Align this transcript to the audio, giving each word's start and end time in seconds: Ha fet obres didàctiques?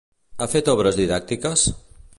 Ha 0.39 0.47
fet 0.53 0.71
obres 0.73 0.99
didàctiques? 1.01 1.69